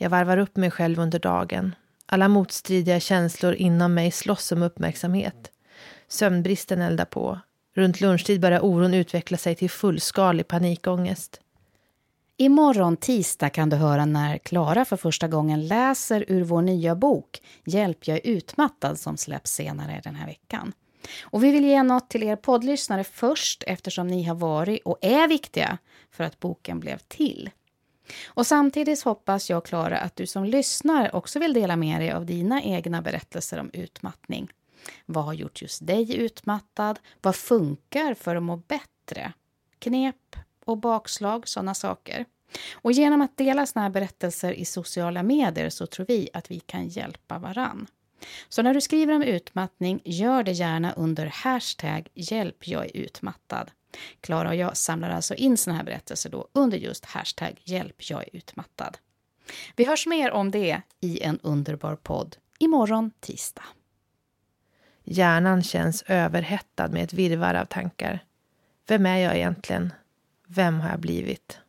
Jag 0.00 0.10
varvar 0.10 0.38
upp 0.38 0.56
mig 0.56 0.70
själv 0.70 0.98
under 1.00 1.18
dagen. 1.18 1.74
Alla 2.06 2.28
motstridiga 2.28 3.00
känslor 3.00 3.54
inom 3.54 3.94
mig 3.94 4.10
slåss 4.10 4.52
om 4.52 4.62
uppmärksamhet. 4.62 5.50
Sömnbristen 6.08 6.80
eldar 6.80 7.04
på. 7.04 7.40
Runt 7.74 8.00
lunchtid 8.00 8.40
börjar 8.40 8.64
oron 8.64 8.94
utveckla 8.94 9.36
sig 9.36 9.54
till 9.54 9.70
fullskalig 9.70 10.48
panikångest. 10.48 11.40
Imorgon 12.36 12.96
tisdag 12.96 13.50
kan 13.50 13.70
du 13.70 13.76
höra 13.76 14.04
när 14.04 14.38
Klara 14.38 14.84
för 14.84 14.96
första 14.96 15.28
gången 15.28 15.66
läser 15.66 16.24
ur 16.28 16.44
vår 16.44 16.62
nya 16.62 16.94
bok 16.94 17.42
Hjälp, 17.64 18.08
jag 18.08 18.16
är 18.16 18.26
utmattad 18.26 18.98
som 18.98 19.16
släpps 19.16 19.52
senare 19.52 20.00
den 20.04 20.14
här 20.14 20.26
veckan. 20.26 20.72
Och 21.22 21.44
vi 21.44 21.52
vill 21.52 21.64
ge 21.64 21.82
något 21.82 22.10
till 22.10 22.22
er 22.22 22.36
poddlyssnare 22.36 23.04
först 23.04 23.64
eftersom 23.66 24.08
ni 24.08 24.24
har 24.24 24.34
varit 24.34 24.82
och 24.84 24.98
är 25.00 25.28
viktiga 25.28 25.78
för 26.10 26.24
att 26.24 26.40
boken 26.40 26.80
blev 26.80 26.98
till. 26.98 27.50
Och 28.26 28.46
samtidigt 28.46 29.02
hoppas 29.02 29.50
jag, 29.50 29.64
Klara, 29.64 29.98
att 29.98 30.16
du 30.16 30.26
som 30.26 30.44
lyssnar 30.44 31.14
också 31.14 31.38
vill 31.38 31.52
dela 31.52 31.76
med 31.76 32.00
dig 32.00 32.12
av 32.12 32.26
dina 32.26 32.62
egna 32.62 33.02
berättelser 33.02 33.60
om 33.60 33.70
utmattning. 33.72 34.52
Vad 35.06 35.24
har 35.24 35.32
gjort 35.32 35.62
just 35.62 35.86
dig 35.86 36.16
utmattad? 36.16 36.98
Vad 37.22 37.36
funkar 37.36 38.14
för 38.14 38.36
att 38.36 38.42
må 38.42 38.56
bättre? 38.56 39.32
Knep 39.78 40.36
och 40.64 40.78
bakslag, 40.78 41.48
sådana 41.48 41.74
saker. 41.74 42.24
Och 42.72 42.92
genom 42.92 43.22
att 43.22 43.36
dela 43.36 43.66
sådana 43.66 43.82
här 43.84 43.92
berättelser 43.92 44.52
i 44.52 44.64
sociala 44.64 45.22
medier 45.22 45.70
så 45.70 45.86
tror 45.86 46.06
vi 46.06 46.28
att 46.32 46.50
vi 46.50 46.60
kan 46.60 46.88
hjälpa 46.88 47.38
varann. 47.38 47.86
Så 48.48 48.62
när 48.62 48.74
du 48.74 48.80
skriver 48.80 49.14
om 49.14 49.22
utmattning, 49.22 50.00
gör 50.04 50.42
det 50.42 50.52
gärna 50.52 50.92
under 50.92 51.26
hashtag 51.26 52.08
hjälp 52.14 52.68
jag 52.68 52.84
är 52.84 52.96
utmattad. 52.96 53.70
Klara 54.20 54.48
och 54.48 54.56
jag 54.56 54.76
samlar 54.76 55.10
alltså 55.10 55.34
in 55.34 55.56
såna 55.56 55.76
här 55.76 55.84
berättelser 55.84 56.30
då 56.30 56.48
under 56.52 56.78
just 56.78 57.04
hashtag 57.04 57.60
hjälp 57.64 58.10
jag 58.10 58.22
är 58.22 58.36
utmattad. 58.36 58.98
Vi 59.76 59.84
hörs 59.84 60.06
mer 60.06 60.30
om 60.30 60.50
det 60.50 60.82
i 61.00 61.22
en 61.22 61.38
underbar 61.42 61.96
podd 61.96 62.36
imorgon 62.58 63.10
tisdag. 63.20 63.64
Hjärnan 65.04 65.62
känns 65.62 66.02
överhettad 66.06 66.88
med 66.88 67.04
ett 67.04 67.12
virvar 67.12 67.54
av 67.54 67.64
tankar. 67.64 68.24
Vem 68.86 69.06
är 69.06 69.16
jag 69.16 69.36
egentligen? 69.36 69.92
Vem 70.46 70.80
har 70.80 70.90
jag 70.90 71.00
blivit? 71.00 71.60